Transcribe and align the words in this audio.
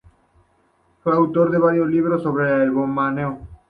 Fue 1.03 1.13
autor 1.13 1.51
de 1.51 1.59
varios 1.59 1.87
libros 1.87 2.23
sobre 2.23 2.51
el 2.63 2.71
bandoneón. 2.71 3.47